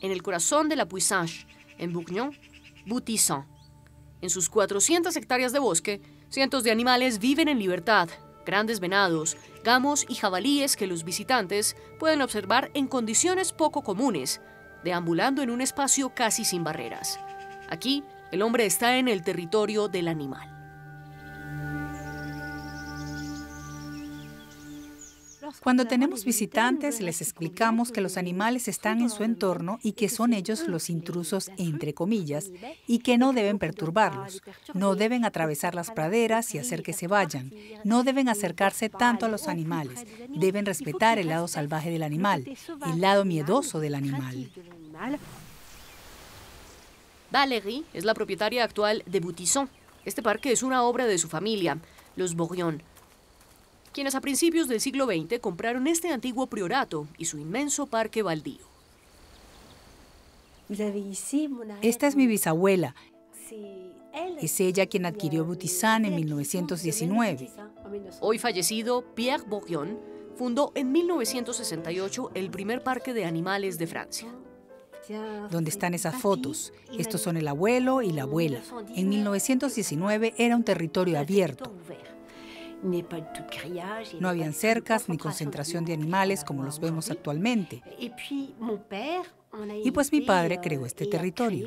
[0.00, 1.46] en el corazón de la Puissance,
[1.78, 2.36] en Bourgnon,
[2.86, 3.46] Boutisson.
[4.20, 8.08] En sus 400 hectáreas de bosque, cientos de animales viven en libertad,
[8.44, 14.40] grandes venados, gamos y jabalíes que los visitantes pueden observar en condiciones poco comunes,
[14.84, 17.20] deambulando en un espacio casi sin barreras.
[17.68, 20.57] Aquí, el hombre está en el territorio del animal.
[25.62, 30.32] Cuando tenemos visitantes, les explicamos que los animales están en su entorno y que son
[30.32, 32.50] ellos los intrusos, entre comillas,
[32.86, 34.42] y que no deben perturbarlos.
[34.74, 37.52] No deben atravesar las praderas y hacer que se vayan.
[37.84, 40.06] No deben acercarse tanto a los animales.
[40.28, 42.44] Deben respetar el lado salvaje del animal,
[42.92, 44.50] el lado miedoso del animal.
[47.30, 49.68] Valérie es la propietaria actual de Boutisson.
[50.04, 51.78] Este parque es una obra de su familia,
[52.16, 52.82] los Bourgnon,
[53.98, 58.64] quienes a principios del siglo XX compraron este antiguo priorato y su inmenso parque baldío.
[61.82, 62.94] Esta es mi bisabuela.
[64.40, 67.50] Es ella quien adquirió Boutissan en 1919.
[68.20, 69.98] Hoy fallecido, Pierre Bourgnon
[70.36, 74.28] fundó en 1968 el primer parque de animales de Francia.
[75.50, 76.72] ¿Dónde están esas fotos?
[76.96, 78.60] Estos son el abuelo y la abuela.
[78.94, 81.72] En 1919 era un territorio abierto.
[84.20, 87.82] No habían cercas ni concentración de animales como los vemos actualmente.
[89.82, 91.66] Y pues mi padre creó este territorio.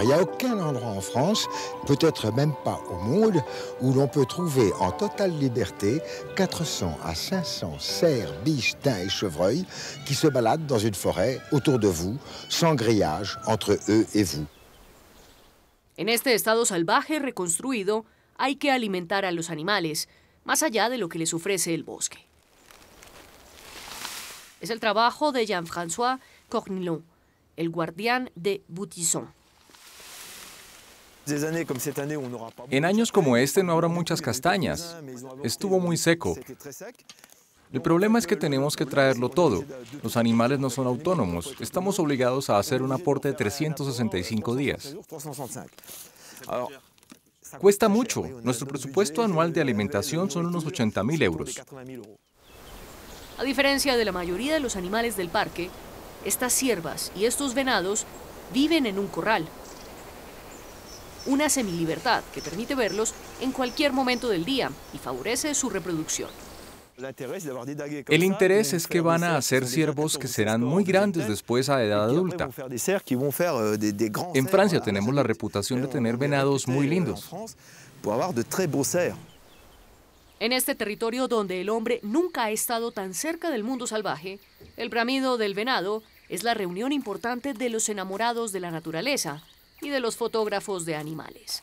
[0.00, 1.48] Il n'y a aucun endroit en France,
[1.86, 3.42] peut-être même pas au monde,
[3.80, 6.00] où l'on peut trouver en totale liberté
[6.36, 9.64] 400 à 500 cerfs, biches, daims et chevreuils
[10.06, 12.16] qui se baladent dans une forêt autour de vous,
[12.48, 14.46] sans grillage entre eux et vous.
[15.98, 18.04] En este estado salvaje reconstruido,
[18.38, 20.08] hay que alimentar a los animales,
[20.44, 22.18] más allá de lo que les ofrece el bosque.
[24.60, 27.04] Es el trabajo de Jean-François Cornilon,
[27.56, 29.37] el guardián de Boutisson.
[32.70, 34.96] En años como este no habrá muchas castañas.
[35.42, 36.36] Estuvo muy seco.
[37.70, 39.62] El problema es que tenemos que traerlo todo.
[40.02, 41.54] Los animales no son autónomos.
[41.60, 44.96] Estamos obligados a hacer un aporte de 365 días.
[47.58, 48.22] Cuesta mucho.
[48.42, 51.60] Nuestro presupuesto anual de alimentación son unos 80 mil euros.
[53.38, 55.70] A diferencia de la mayoría de los animales del parque,
[56.24, 58.04] estas ciervas y estos venados
[58.52, 59.46] viven en un corral,
[61.28, 66.30] una semilibertad que permite verlos en cualquier momento del día y favorece su reproducción.
[68.08, 72.02] El interés es que van a hacer ciervos que serán muy grandes después a edad
[72.04, 72.50] adulta.
[74.34, 77.30] En Francia tenemos la reputación de tener venados muy lindos.
[80.40, 84.40] En este territorio donde el hombre nunca ha estado tan cerca del mundo salvaje,
[84.76, 89.42] el bramido del venado es la reunión importante de los enamorados de la naturaleza,
[89.80, 91.62] y de los fotógrafos de animales.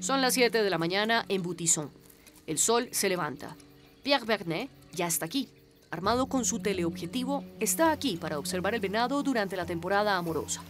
[0.00, 1.90] Son las 7 de la mañana en Boutisson.
[2.46, 3.56] El sol se levanta.
[4.02, 5.48] Pierre Bernet ya está aquí.
[5.90, 10.62] Armado con su teleobjetivo, está aquí para observar el venado durante la temporada amorosa.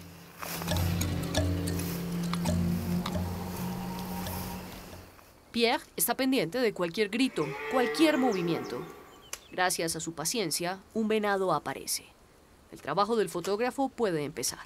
[5.50, 8.80] Pierre está pendiente de cualquier grito, cualquier movimiento.
[9.50, 12.04] Gracias a su paciencia, un venado aparece.
[12.70, 14.60] El trabajo del fotógrafo puede empezar.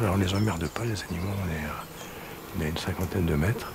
[0.00, 3.26] Alors on les emmerde pas les animaux, on est, euh, on est à une cinquantaine
[3.26, 3.70] de mètres.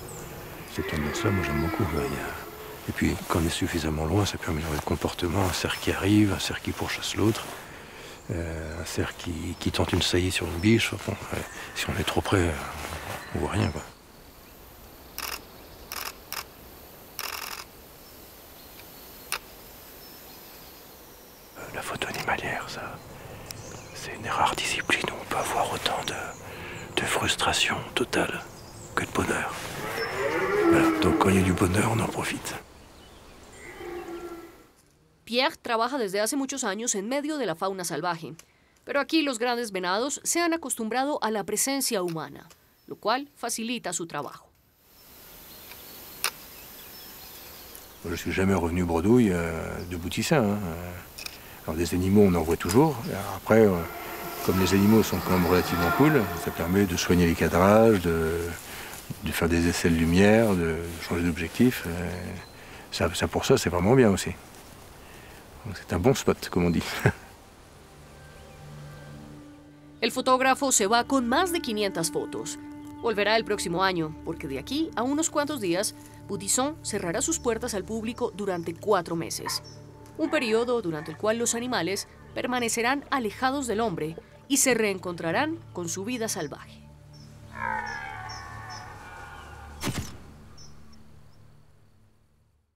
[0.74, 1.84] Cette ambiance-là, moi j'aime beaucoup.
[1.84, 2.90] A...
[2.90, 5.44] Et puis quand on est suffisamment loin, ça peut améliorer le comportement.
[5.46, 7.46] Un cerf qui arrive, un cerf qui pourchasse l'autre.
[8.30, 10.92] Euh, un cerf qui, tente une saillie sur une biche.
[11.74, 12.52] Si on est trop près, euh,
[13.34, 13.68] on voit rien.
[13.68, 13.82] Quoi.
[21.58, 22.98] Euh, la photo animalière, ça,
[23.94, 26.14] c'est une rare discipline où on peut avoir autant de,
[27.06, 28.42] frustration totale
[28.94, 29.50] que de bonheur.
[31.00, 32.54] Donc quand il y a du bonheur, on en profite.
[35.28, 38.32] Pierre trabaja desde hace muchos años en medio de la fauna salvaje,
[38.84, 42.48] pero aquí los grandes venados se han acostumbrado a la presencia humana,
[42.86, 44.48] lo cual facilita su trabajo.
[48.08, 50.58] Je suis jamais revenu bredouille euh, de Boutissin.
[51.66, 52.96] Alors des animaux, on en voit toujours.
[53.36, 53.76] Après, euh,
[54.46, 58.32] comme les animaux sont quand même relativement cool, ça permet de soigner les cadrages, de,
[59.24, 60.76] de faire des essais de lumière, de
[61.06, 61.84] changer d'objectif.
[61.86, 62.08] Euh,
[62.90, 64.30] ça, ça, pour ça, c'est vraiment bien aussi.
[65.74, 66.50] C'est un spot.
[70.00, 72.58] El fotógrafo se va con más de 500 fotos.
[73.02, 75.94] Volverá el próximo año, porque de aquí a unos cuantos días,
[76.28, 79.62] Boutisson cerrará sus puertas al público durante cuatro meses.
[80.16, 84.16] Un periodo durante el cual los animales permanecerán alejados del hombre
[84.48, 86.82] y se reencontrarán con su vida salvaje.